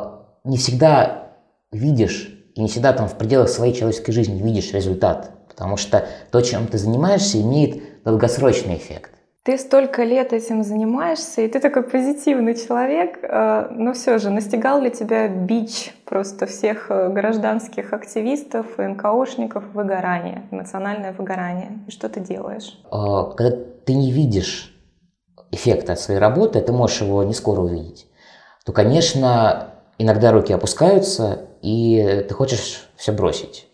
не 0.44 0.56
всегда 0.56 1.36
видишь 1.70 2.28
и 2.56 2.60
не 2.60 2.68
всегда 2.68 2.92
там 2.92 3.08
в 3.08 3.16
пределах 3.16 3.48
своей 3.48 3.72
человеческой 3.72 4.12
жизни 4.12 4.42
видишь 4.42 4.72
результат, 4.72 5.30
потому 5.48 5.76
что 5.76 6.06
то, 6.32 6.40
чем 6.40 6.66
ты 6.66 6.78
занимаешься, 6.78 7.40
имеет 7.40 8.02
долгосрочный 8.02 8.76
эффект. 8.76 9.12
Ты 9.42 9.56
столько 9.56 10.04
лет 10.04 10.34
этим 10.34 10.62
занимаешься, 10.62 11.40
и 11.40 11.48
ты 11.48 11.60
такой 11.60 11.82
позитивный 11.82 12.54
человек, 12.54 13.20
э, 13.22 13.68
но 13.70 13.94
все 13.94 14.18
же 14.18 14.28
настигал 14.28 14.82
ли 14.82 14.90
тебя 14.90 15.28
бич 15.28 15.94
просто 16.04 16.44
всех 16.44 16.90
э, 16.90 17.08
гражданских 17.08 17.94
активистов 17.94 18.78
и 18.78 18.82
НКОшников 18.82 19.64
выгорание, 19.72 20.46
эмоциональное 20.50 21.14
выгорание? 21.14 21.78
И 21.88 21.90
что 21.90 22.10
ты 22.10 22.20
делаешь? 22.20 22.78
А, 22.90 23.30
когда 23.30 23.56
ты 23.86 23.94
не 23.94 24.12
видишь 24.12 24.76
эффекта 25.50 25.94
от 25.94 26.00
своей 26.00 26.20
работы, 26.20 26.60
ты 26.60 26.72
можешь 26.72 27.00
его 27.00 27.22
не 27.22 27.32
скоро 27.32 27.60
увидеть, 27.60 28.08
то, 28.66 28.72
конечно, 28.72 29.70
иногда 29.96 30.32
руки 30.32 30.52
опускаются, 30.52 31.46
и 31.62 32.26
ты 32.28 32.34
хочешь 32.34 32.90
все 32.94 33.12
бросить. 33.12 33.68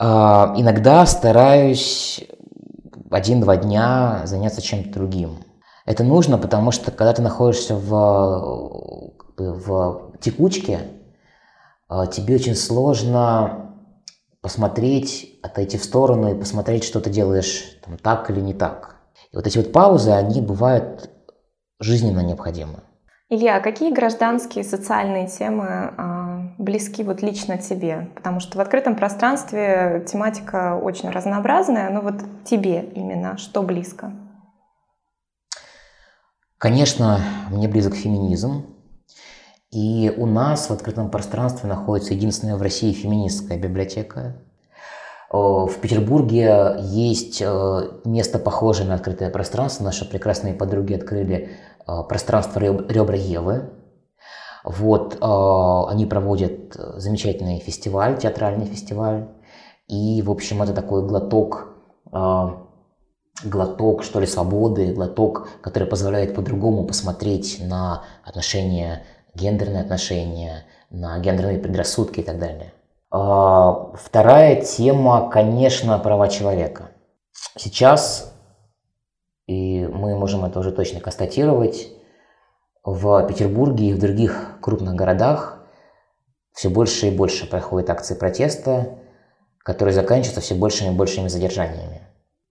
А, 0.00 0.52
иногда 0.56 1.06
стараюсь 1.06 2.26
один-два 3.14 3.56
дня 3.56 4.22
заняться 4.24 4.60
чем-то 4.60 4.90
другим. 4.92 5.38
Это 5.86 6.02
нужно, 6.02 6.38
потому 6.38 6.70
что 6.70 6.90
когда 6.90 7.12
ты 7.12 7.22
находишься 7.22 7.76
в, 7.76 9.12
в 9.36 10.18
текучке, 10.20 10.80
а, 11.88 12.06
тебе 12.06 12.36
очень 12.36 12.56
сложно 12.56 13.76
посмотреть, 14.40 15.38
отойти 15.42 15.78
в 15.78 15.84
сторону 15.84 16.34
и 16.34 16.38
посмотреть, 16.38 16.84
что 16.84 17.00
ты 17.00 17.10
делаешь 17.10 17.78
там, 17.84 17.96
так 17.98 18.30
или 18.30 18.40
не 18.40 18.54
так. 18.54 18.96
И 19.32 19.36
вот 19.36 19.46
эти 19.46 19.58
вот 19.58 19.72
паузы, 19.72 20.10
они 20.10 20.40
бывают 20.40 21.10
жизненно 21.80 22.20
необходимы. 22.20 22.80
Илья, 23.30 23.56
а 23.56 23.60
какие 23.60 23.92
гражданские 23.92 24.64
социальные 24.64 25.28
темы 25.28 25.66
э, 25.96 26.13
близки 26.64 27.04
вот 27.04 27.22
лично 27.22 27.58
тебе? 27.58 28.10
Потому 28.14 28.40
что 28.40 28.58
в 28.58 28.60
открытом 28.60 28.96
пространстве 28.96 30.04
тематика 30.10 30.76
очень 30.76 31.10
разнообразная, 31.10 31.90
но 31.90 32.00
вот 32.00 32.16
тебе 32.44 32.82
именно 32.94 33.38
что 33.38 33.62
близко? 33.62 34.12
Конечно, 36.58 37.20
мне 37.50 37.68
близок 37.68 37.94
феминизм. 37.94 38.66
И 39.70 40.12
у 40.16 40.26
нас 40.26 40.68
в 40.68 40.72
открытом 40.72 41.10
пространстве 41.10 41.68
находится 41.68 42.14
единственная 42.14 42.56
в 42.56 42.62
России 42.62 42.92
феминистская 42.92 43.58
библиотека. 43.58 44.36
В 45.30 45.72
Петербурге 45.82 46.76
есть 46.80 47.42
э, 47.44 47.80
место 48.04 48.38
похожее 48.38 48.86
на 48.86 48.94
открытое 48.94 49.30
пространство. 49.30 49.82
Наши 49.82 50.08
прекрасные 50.08 50.54
подруги 50.54 50.94
открыли 50.94 51.50
Э, 51.86 52.02
пространство 52.08 52.60
ребра 52.60 53.16
Евы. 53.16 53.70
Вот, 54.64 55.18
э, 55.20 55.90
они 55.92 56.06
проводят 56.06 56.74
замечательный 56.74 57.58
фестиваль, 57.58 58.18
театральный 58.18 58.66
фестиваль. 58.66 59.28
И, 59.88 60.22
в 60.22 60.30
общем, 60.30 60.62
это 60.62 60.72
такой 60.72 61.06
глоток, 61.06 61.68
э, 62.12 62.48
глоток, 63.44 64.02
что 64.02 64.20
ли, 64.20 64.26
свободы, 64.26 64.94
глоток, 64.94 65.48
который 65.60 65.86
позволяет 65.86 66.34
по-другому 66.34 66.84
посмотреть 66.84 67.58
на 67.60 68.04
отношения, 68.24 69.02
гендерные 69.34 69.82
отношения, 69.82 70.64
на 70.90 71.18
гендерные 71.18 71.58
предрассудки 71.58 72.20
и 72.20 72.22
так 72.22 72.38
далее. 72.38 72.72
Вторая 73.10 74.60
тема, 74.62 75.30
конечно, 75.30 75.98
права 75.98 76.28
человека. 76.28 76.90
Сейчас 77.56 78.34
и 79.46 79.86
мы 79.86 80.16
можем 80.16 80.44
это 80.44 80.58
уже 80.58 80.72
точно 80.72 81.00
констатировать, 81.00 81.88
в 82.84 83.26
Петербурге 83.26 83.88
и 83.88 83.92
в 83.94 83.98
других 83.98 84.58
крупных 84.60 84.94
городах 84.94 85.64
все 86.52 86.68
больше 86.68 87.08
и 87.08 87.10
больше 87.10 87.48
проходят 87.48 87.90
акции 87.90 88.14
протеста, 88.14 88.98
которые 89.58 89.94
заканчиваются 89.94 90.40
все 90.40 90.54
большими 90.54 90.92
и 90.92 90.96
большими 90.96 91.28
задержаниями. 91.28 92.02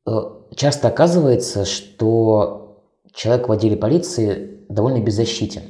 Э, 0.08 0.12
часто 0.56 0.88
оказывается, 0.88 1.66
что 1.66 2.84
человек 3.14 3.48
в 3.48 3.52
отделе 3.52 3.78
полиции 3.78 4.66
довольно 4.68 5.00
беззащитен. 5.00 5.64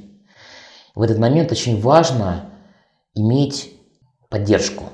В 0.95 1.01
этот 1.01 1.19
момент 1.19 1.51
очень 1.51 1.79
важно 1.81 2.49
иметь 3.13 3.77
поддержку. 4.29 4.85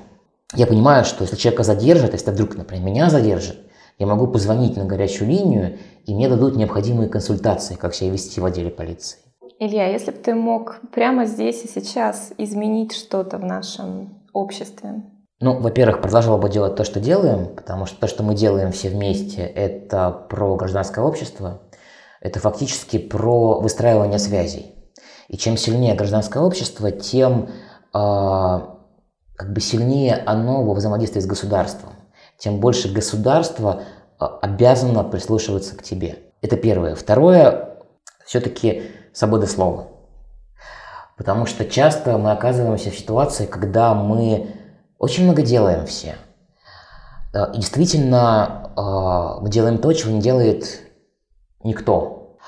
Я 0.54 0.66
понимаю, 0.66 1.04
что 1.04 1.22
если 1.22 1.36
человека 1.36 1.62
задержат, 1.62 2.12
если 2.12 2.30
вдруг, 2.30 2.56
например, 2.56 2.84
меня 2.84 3.08
задержат, 3.08 3.56
я 3.98 4.06
могу 4.06 4.26
позвонить 4.26 4.76
на 4.76 4.84
горячую 4.84 5.28
линию, 5.28 5.78
и 6.06 6.14
мне 6.14 6.28
дадут 6.28 6.56
необходимые 6.56 7.08
консультации, 7.08 7.74
как 7.74 7.94
себя 7.94 8.10
вести 8.10 8.40
в 8.40 8.44
отделе 8.44 8.70
полиции. 8.70 9.18
Илья, 9.60 9.86
если 9.86 10.10
бы 10.10 10.16
ты 10.16 10.34
мог 10.34 10.80
прямо 10.90 11.26
здесь 11.26 11.62
и 11.64 11.68
сейчас 11.68 12.32
изменить 12.38 12.92
что-то 12.92 13.38
в 13.38 13.44
нашем 13.44 14.24
обществе? 14.32 15.04
Ну, 15.38 15.60
во-первых, 15.60 16.02
продолжала 16.02 16.38
бы 16.38 16.48
делать 16.48 16.74
то, 16.74 16.82
что 16.84 16.98
делаем, 16.98 17.54
потому 17.54 17.86
что 17.86 18.00
то, 18.00 18.08
что 18.08 18.24
мы 18.24 18.34
делаем 18.34 18.72
все 18.72 18.88
вместе, 18.88 19.42
это 19.42 20.10
про 20.10 20.56
гражданское 20.56 21.04
общество, 21.04 21.62
это 22.20 22.40
фактически 22.40 22.98
про 22.98 23.60
выстраивание 23.60 24.18
связей. 24.18 24.74
И 25.28 25.36
чем 25.36 25.56
сильнее 25.56 25.94
гражданское 25.94 26.42
общество, 26.42 26.90
тем 26.90 27.44
э, 27.44 27.48
как 27.92 29.52
бы 29.52 29.60
сильнее 29.60 30.16
оно 30.26 30.64
во 30.64 30.74
взаимодействии 30.74 31.20
с 31.20 31.26
государством 31.26 31.90
тем 32.40 32.58
больше 32.58 32.92
государство 32.92 33.82
а, 34.18 34.38
обязано 34.42 35.04
прислушиваться 35.04 35.76
к 35.76 35.82
тебе. 35.82 36.18
Это 36.40 36.56
первое. 36.56 36.94
Второе, 36.94 37.76
все-таки 38.24 38.82
свобода 39.12 39.46
слова. 39.46 39.88
Потому 41.16 41.44
что 41.44 41.64
часто 41.66 42.16
мы 42.16 42.32
оказываемся 42.32 42.90
в 42.90 42.98
ситуации, 42.98 43.44
когда 43.44 43.92
мы 43.94 44.54
очень 44.98 45.24
много 45.24 45.42
делаем 45.42 45.84
все. 45.86 46.16
И 47.34 47.56
действительно, 47.56 48.72
а, 48.76 49.40
мы 49.40 49.50
делаем 49.50 49.78
то, 49.78 49.92
чего 49.92 50.12
не 50.12 50.20
делает 50.20 50.80
никто. 51.62 52.38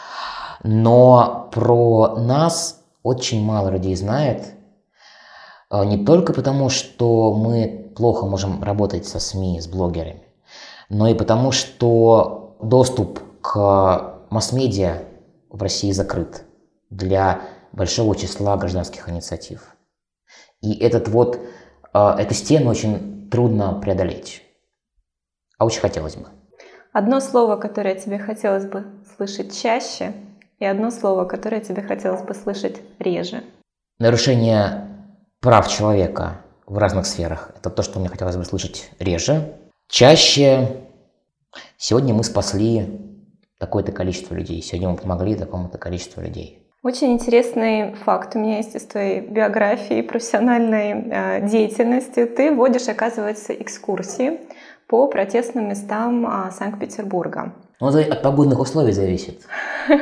Но 0.62 1.50
про 1.52 2.16
нас 2.16 2.80
очень 3.02 3.44
мало 3.44 3.68
людей 3.68 3.94
знает. 3.94 4.54
А, 5.68 5.84
не 5.84 6.04
только 6.04 6.32
потому, 6.32 6.68
что 6.68 7.34
мы 7.34 7.92
плохо 7.94 8.26
можем 8.26 8.62
работать 8.62 9.06
со 9.06 9.20
СМИ, 9.20 9.60
с 9.60 9.66
блогерами, 9.66 10.22
но 10.88 11.08
и 11.08 11.14
потому, 11.14 11.52
что 11.52 12.56
доступ 12.62 13.20
к 13.40 14.16
масс-медиа 14.30 15.02
в 15.50 15.60
России 15.60 15.92
закрыт 15.92 16.44
для 16.92 17.42
большого 17.72 18.14
числа 18.14 18.56
гражданских 18.56 19.08
инициатив. 19.08 19.74
И 20.60 20.74
этот 20.74 21.08
вот, 21.08 21.40
э, 21.92 21.98
эту 22.18 22.34
стену 22.34 22.70
очень 22.70 23.28
трудно 23.30 23.80
преодолеть. 23.80 24.42
А 25.58 25.64
очень 25.64 25.80
хотелось 25.80 26.16
бы. 26.16 26.26
Одно 26.92 27.20
слово, 27.20 27.56
которое 27.56 27.94
тебе 27.94 28.18
хотелось 28.18 28.66
бы 28.66 28.84
слышать 29.16 29.58
чаще, 29.58 30.12
и 30.58 30.64
одно 30.64 30.90
слово, 30.90 31.24
которое 31.24 31.60
тебе 31.60 31.82
хотелось 31.82 32.22
бы 32.22 32.34
слышать 32.34 32.80
реже. 32.98 33.42
Нарушение 33.98 34.88
прав 35.40 35.68
человека 35.68 36.42
в 36.66 36.76
разных 36.78 37.06
сферах– 37.06 37.50
это 37.56 37.70
то, 37.70 37.82
что 37.82 37.98
мне 37.98 38.08
хотелось 38.08 38.36
бы 38.36 38.44
слышать 38.44 38.90
реже. 38.98 39.56
Чаще 39.88 40.86
сегодня 41.78 42.14
мы 42.14 42.22
спасли 42.22 43.00
такое-то 43.58 43.92
количество 43.92 44.34
людей, 44.34 44.62
сегодня 44.62 44.90
мы 44.90 44.96
помогли 44.96 45.34
такому-то 45.34 45.78
количеству 45.78 46.20
людей. 46.20 46.61
Очень 46.82 47.12
интересный 47.12 47.94
факт 47.94 48.34
у 48.34 48.40
меня 48.40 48.56
есть 48.56 48.74
из 48.74 48.82
твоей 48.86 49.20
биографии, 49.20 50.02
профессиональной 50.02 50.90
э, 50.92 51.48
деятельности. 51.48 52.26
Ты 52.26 52.52
водишь, 52.52 52.88
оказывается, 52.88 53.52
экскурсии 53.52 54.40
по 54.88 55.06
протестным 55.06 55.68
местам 55.68 56.26
э, 56.26 56.50
Санкт-Петербурга. 56.50 57.54
Ну, 57.78 57.88
это 57.88 58.12
от 58.12 58.22
погодных 58.22 58.58
условий 58.58 58.92
зависит. 58.92 59.42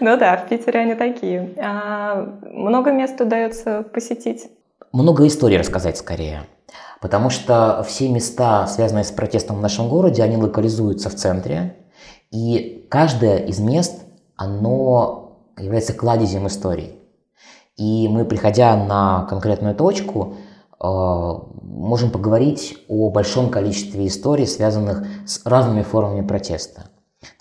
Ну 0.00 0.16
да, 0.16 0.36
в 0.36 0.48
Питере 0.48 0.78
они 0.78 0.94
такие. 0.94 1.54
А 1.58 2.38
много 2.42 2.92
мест 2.92 3.20
удается 3.20 3.82
посетить? 3.82 4.48
Много 4.92 5.26
историй 5.26 5.58
рассказать 5.58 5.96
скорее. 5.96 6.42
Потому 7.00 7.30
что 7.30 7.84
все 7.86 8.08
места, 8.08 8.68
связанные 8.68 9.02
с 9.02 9.10
протестом 9.10 9.56
в 9.56 9.60
нашем 9.60 9.88
городе, 9.88 10.22
они 10.22 10.36
локализуются 10.36 11.10
в 11.10 11.16
центре. 11.16 11.74
И 12.30 12.86
каждое 12.88 13.38
из 13.38 13.58
мест, 13.58 14.04
оно 14.36 15.27
является 15.58 15.92
кладезем 15.92 16.46
историй. 16.46 16.98
И 17.78 18.08
мы, 18.08 18.24
приходя 18.24 18.76
на 18.76 19.24
конкретную 19.30 19.74
точку, 19.74 20.34
э, 20.80 20.84
можем 21.62 22.10
поговорить 22.10 22.76
о 22.88 23.08
большом 23.10 23.50
количестве 23.50 24.08
историй, 24.08 24.46
связанных 24.46 25.06
с 25.26 25.46
разными 25.46 25.82
формами 25.82 26.26
протеста. 26.26 26.90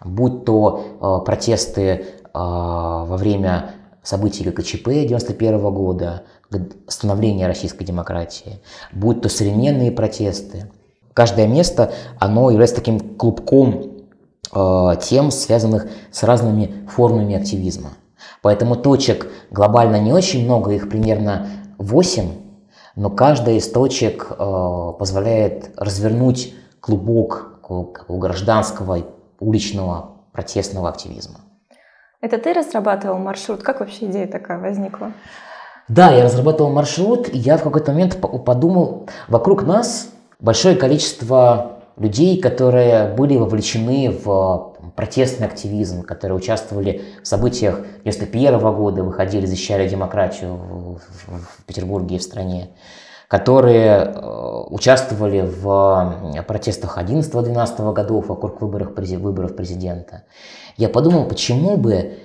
Будь 0.05 0.45
то 0.45 1.21
э, 1.21 1.25
протесты 1.25 1.81
э, 1.81 2.03
во 2.33 3.17
время 3.17 3.71
событий 4.03 4.43
ГКЧП 4.43 4.88
1991 4.88 5.74
года, 5.74 6.24
становления 6.88 7.47
российской 7.47 7.83
демократии, 7.83 8.62
будь 8.93 9.21
то 9.21 9.29
современные 9.29 9.91
протесты. 9.91 10.71
Каждое 11.13 11.47
место, 11.47 11.91
оно 12.19 12.51
является 12.51 12.77
таким 12.77 13.00
клубком 13.17 13.97
тем, 15.01 15.31
связанных 15.31 15.88
с 16.09 16.24
разными 16.24 16.88
формами 16.88 17.36
активизма. 17.36 17.89
Поэтому 18.41 18.75
точек 18.75 19.27
глобально 19.51 20.00
не 20.00 20.13
очень 20.13 20.45
много, 20.45 20.71
их 20.71 20.89
примерно 20.89 21.47
8, 21.77 22.29
но 22.95 23.09
каждая 23.09 23.55
из 23.55 23.69
точек 23.69 24.27
э, 24.31 24.93
позволяет 24.97 25.71
развернуть 25.77 26.55
клубок 26.79 27.59
гражданского 28.07 29.00
уличного 29.39 30.12
протестного 30.31 30.89
активизма. 30.89 31.39
Это 32.21 32.38
ты 32.38 32.53
разрабатывал 32.53 33.19
маршрут? 33.19 33.62
Как 33.62 33.79
вообще 33.79 34.05
идея 34.05 34.27
такая 34.27 34.59
возникла? 34.59 35.12
Да, 35.88 36.12
я 36.12 36.24
разрабатывал 36.24 36.71
маршрут, 36.71 37.29
и 37.29 37.38
я 37.38 37.57
в 37.57 37.63
какой-то 37.63 37.91
момент 37.91 38.17
подумал, 38.19 39.07
вокруг 39.27 39.63
нас 39.63 40.09
большое 40.39 40.75
количество 40.75 41.79
людей, 41.97 42.41
которые 42.41 43.13
были 43.13 43.38
вовлечены 43.38 44.12
в 44.12 44.76
протестный 44.98 45.46
активизм, 45.46 46.01
которые 46.01 46.36
участвовали 46.36 47.04
в 47.24 47.27
событиях 47.27 47.82
91 48.04 48.60
года, 48.74 49.04
выходили, 49.04 49.46
защищали 49.46 49.88
демократию 49.88 50.56
в, 50.56 50.96
в, 50.98 51.42
в 51.60 51.66
Петербурге 51.68 52.16
и 52.16 52.20
в 52.20 52.24
стране, 52.24 52.72
которые 53.27 53.92
э, 53.92 54.63
участвовали 54.72 55.42
в 55.42 56.44
протестах 56.48 56.98
11-12 56.98 57.94
годов 57.94 58.30
вокруг 58.30 58.60
выборов, 58.60 58.94
выборов 58.98 59.55
президента. 59.55 60.24
Я 60.77 60.90
подумал, 60.90 61.27
почему 61.27 61.77
бы 61.77 62.18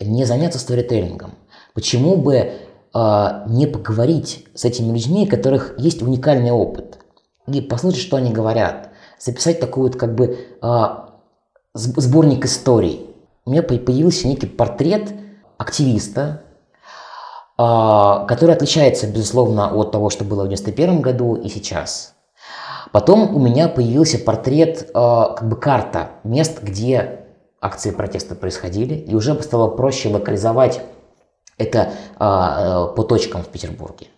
не 0.00 0.24
заняться 0.24 0.58
сторителлингом, 0.58 1.32
почему 1.74 2.16
бы 2.16 2.34
э, 2.34 2.50
не 3.48 3.66
поговорить 3.66 4.46
с 4.54 4.64
этими 4.64 4.90
людьми, 4.90 5.26
у 5.26 5.30
которых 5.30 5.74
есть 5.76 6.00
уникальный 6.00 6.50
опыт, 6.50 6.98
и 7.46 7.60
послушать, 7.60 8.00
что 8.00 8.16
они 8.16 8.32
говорят, 8.32 8.88
записать 9.18 9.60
такой 9.60 9.82
вот 9.82 9.96
как 9.96 10.14
бы 10.14 10.38
э, 10.62 10.86
сборник 11.76 12.44
историй. 12.44 13.06
У 13.44 13.50
меня 13.50 13.62
появился 13.62 14.26
некий 14.26 14.46
портрет 14.46 15.12
активиста, 15.58 16.42
а, 17.58 18.26
который 18.26 18.54
отличается, 18.54 19.06
безусловно, 19.06 19.74
от 19.74 19.92
того, 19.92 20.10
что 20.10 20.24
было 20.24 20.44
в 20.44 20.48
91 20.48 21.00
году 21.00 21.36
и 21.36 21.48
сейчас. 21.48 22.14
Потом 22.92 23.34
у 23.34 23.38
меня 23.38 23.68
появился 23.68 24.18
портрет, 24.18 24.90
а, 24.94 25.34
как 25.34 25.48
бы 25.48 25.56
карта 25.56 26.10
мест, 26.24 26.62
где 26.62 27.20
акции 27.60 27.90
протеста 27.90 28.34
происходили, 28.34 28.94
и 28.94 29.14
уже 29.14 29.40
стало 29.42 29.68
проще 29.68 30.08
локализовать 30.08 30.82
это 31.58 31.92
а, 32.18 32.88
по 32.88 33.02
точкам 33.02 33.42
в 33.42 33.48
Петербурге. 33.48 34.08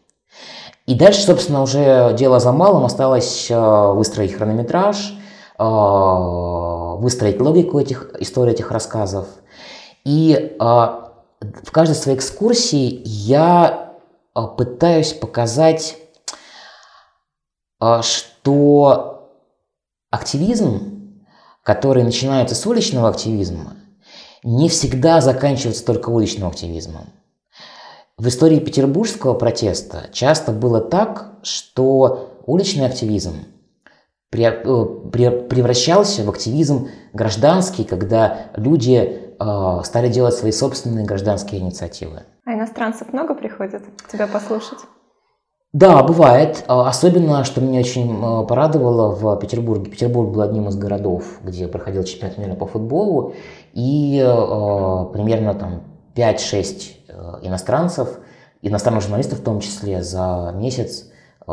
И 0.86 0.94
дальше, 0.94 1.20
собственно, 1.20 1.62
уже 1.62 2.14
дело 2.18 2.40
за 2.40 2.50
малым, 2.50 2.84
осталось 2.84 3.50
выстроить 3.50 4.32
хронометраж, 4.32 5.17
выстроить 5.58 7.40
логику 7.40 7.80
этих 7.80 8.14
историй, 8.20 8.52
этих 8.52 8.70
рассказов. 8.70 9.26
И 10.04 10.56
а, 10.60 11.12
в 11.40 11.72
каждой 11.72 11.96
своей 11.96 12.16
экскурсии 12.16 13.02
я 13.04 13.94
а, 14.34 14.46
пытаюсь 14.46 15.12
показать, 15.12 15.96
что 18.02 19.30
активизм, 20.10 21.22
который 21.62 22.02
начинается 22.02 22.56
с 22.56 22.66
уличного 22.66 23.08
активизма, 23.08 23.76
не 24.42 24.68
всегда 24.68 25.20
заканчивается 25.20 25.84
только 25.84 26.10
уличным 26.10 26.48
активизмом. 26.48 27.06
В 28.16 28.26
истории 28.26 28.58
петербургского 28.58 29.34
протеста 29.34 30.08
часто 30.12 30.50
было 30.50 30.80
так, 30.80 31.34
что 31.42 32.40
уличный 32.46 32.86
активизм– 32.86 33.44
Э, 33.57 33.57
превращался 34.30 36.22
в 36.22 36.30
активизм 36.30 36.88
гражданский, 37.12 37.84
когда 37.84 38.50
люди 38.56 39.34
э, 39.40 39.80
стали 39.84 40.08
делать 40.08 40.34
свои 40.34 40.52
собственные 40.52 41.06
гражданские 41.06 41.60
инициативы. 41.62 42.24
А 42.44 42.54
иностранцев 42.54 43.12
много 43.12 43.34
приходит 43.34 43.82
тебя 44.12 44.26
послушать? 44.26 44.78
Да, 45.72 46.02
бывает. 46.02 46.64
А, 46.66 46.88
особенно, 46.88 47.44
что 47.44 47.60
меня 47.60 47.80
очень 47.80 48.16
э, 48.16 48.46
порадовало 48.46 49.14
в 49.14 49.38
Петербурге. 49.38 49.90
Петербург 49.90 50.30
был 50.30 50.42
одним 50.42 50.68
из 50.68 50.76
городов, 50.76 51.40
где 51.42 51.66
проходил 51.66 52.04
чемпионат 52.04 52.36
мира 52.38 52.54
по 52.54 52.66
футболу, 52.66 53.34
и 53.72 54.18
э, 54.22 55.12
примерно 55.12 55.54
там 55.54 55.84
5-6 56.14 56.96
иностранцев, 57.42 58.18
иностранных 58.62 59.02
журналистов 59.02 59.40
в 59.40 59.42
том 59.44 59.60
числе, 59.60 60.02
за 60.02 60.52
месяц 60.54 61.07
Э, 61.07 61.07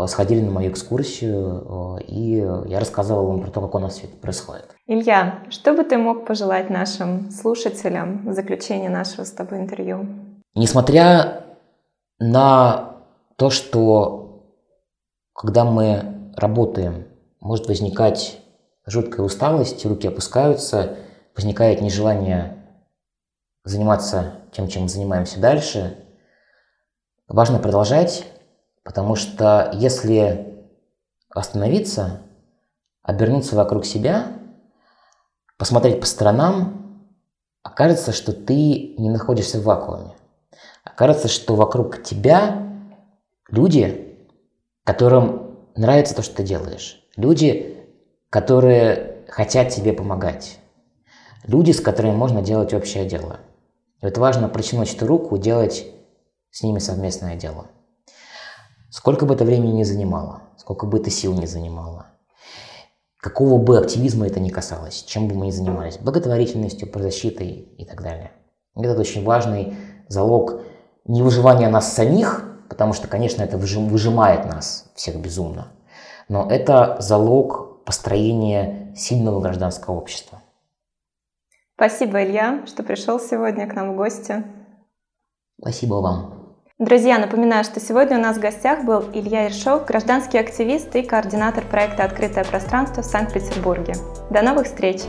сходили 0.08 0.42
на 0.42 0.52
мою 0.52 0.72
экскурсию, 0.72 1.98
э, 2.00 2.04
и 2.08 2.36
я 2.68 2.80
рассказывал 2.80 3.34
им 3.34 3.42
про 3.42 3.52
то, 3.52 3.62
как 3.62 3.76
у 3.76 3.80
нас 3.80 3.94
все 3.94 4.08
это 4.08 4.18
происходит. 4.18 4.76
Илья, 4.88 5.40
что 5.50 5.74
бы 5.74 5.84
ты 5.84 5.98
мог 5.98 6.26
пожелать 6.26 6.70
нашим 6.70 7.32
слушателям 7.32 8.28
в 8.28 8.34
заключение 8.34 8.90
нашего 8.90 9.24
с 9.24 9.32
тобой 9.32 9.60
интервью? 9.60 10.06
Несмотря 10.54 11.44
на 12.20 12.98
то, 13.38 13.50
что 13.50 14.44
когда 15.34 15.66
мы 15.66 16.32
работаем, 16.36 17.06
может 17.40 17.68
возникать 17.68 18.40
жуткая 18.86 19.26
усталость, 19.26 19.86
руки 19.86 20.08
опускаются, 20.08 20.98
возникает 21.36 21.82
нежелание 21.82 22.58
заниматься 23.64 24.42
тем, 24.52 24.68
чем 24.68 24.84
мы 24.84 24.90
занимаемся 24.90 25.40
дальше, 25.40 25.98
важно 27.28 27.60
продолжать, 27.60 28.26
Потому 28.86 29.16
что 29.16 29.72
если 29.74 30.64
остановиться, 31.32 32.22
обернуться 33.02 33.56
вокруг 33.56 33.84
себя, 33.84 34.28
посмотреть 35.58 36.00
по 36.00 36.06
сторонам, 36.06 37.10
окажется, 37.64 38.14
что 38.14 38.32
ты 38.32 38.94
не 38.98 39.10
находишься 39.10 39.60
в 39.60 39.64
вакууме. 39.64 40.14
Окажется, 40.84 41.28
что 41.28 41.56
вокруг 41.56 42.04
тебя 42.04 42.64
люди, 43.50 44.20
которым 44.84 45.58
нравится 45.76 46.16
то, 46.16 46.22
что 46.22 46.36
ты 46.38 46.44
делаешь. 46.44 47.04
Люди, 47.16 47.84
которые 48.30 49.26
хотят 49.28 49.70
тебе 49.70 49.94
помогать. 49.94 50.60
Люди, 51.48 51.72
с 51.72 51.82
которыми 51.82 52.14
можно 52.14 52.44
делать 52.44 52.74
общее 52.74 53.06
дело. 53.06 53.40
И 54.02 54.06
вот 54.06 54.20
важно 54.20 54.48
протянуть 54.48 54.94
эту 54.94 55.08
руку, 55.08 55.40
делать 55.40 55.88
с 56.52 56.62
ними 56.62 56.78
совместное 56.78 57.36
дело. 57.36 57.68
Сколько 58.96 59.26
бы 59.26 59.34
это 59.34 59.44
времени 59.44 59.74
ни 59.74 59.84
занимало, 59.84 60.44
сколько 60.56 60.86
бы 60.86 61.00
это 61.00 61.10
сил 61.10 61.34
не 61.34 61.48
занимало, 61.48 62.06
какого 63.20 63.62
бы 63.62 63.78
активизма 63.78 64.26
это 64.26 64.40
ни 64.40 64.48
касалось, 64.48 65.04
чем 65.04 65.28
бы 65.28 65.36
мы 65.36 65.48
ни 65.48 65.52
занимались, 65.52 65.98
благотворительностью, 65.98 66.90
защитой 66.96 67.50
и 67.78 67.84
так 67.84 68.02
далее. 68.02 68.32
Это 68.74 68.98
очень 68.98 69.26
важный 69.26 69.76
залог 70.08 70.62
не 71.04 71.22
выживания 71.22 71.68
нас 71.68 71.92
самих, 71.92 72.46
потому 72.70 72.94
что, 72.94 73.10
конечно, 73.10 73.44
это 73.44 73.58
выжимает 73.58 74.46
нас 74.46 74.90
всех 74.96 75.18
безумно, 75.18 75.74
но 76.30 76.50
это 76.50 76.96
залог 77.02 77.84
построения 77.84 78.94
сильного 78.96 79.42
гражданского 79.42 79.96
общества. 79.96 80.42
Спасибо, 81.76 82.24
Илья, 82.24 82.66
что 82.66 82.82
пришел 82.82 83.20
сегодня 83.20 83.70
к 83.70 83.76
нам 83.76 83.92
в 83.92 83.98
гости. 83.98 84.42
Спасибо 85.60 85.96
вам. 85.96 86.35
Друзья, 86.78 87.18
напоминаю, 87.20 87.64
что 87.64 87.80
сегодня 87.80 88.18
у 88.18 88.22
нас 88.22 88.36
в 88.36 88.42
гостях 88.42 88.84
был 88.84 89.06
Илья 89.14 89.48
Иршов, 89.48 89.86
гражданский 89.86 90.38
активист 90.38 90.94
и 90.98 91.04
координатор 91.04 91.64
проекта 91.64 92.04
«Открытое 92.04 92.44
пространство» 92.44 93.02
в 93.02 93.06
Санкт-Петербурге. 93.06 93.94
До 94.30 94.42
новых 94.42 94.66
встреч! 94.66 95.04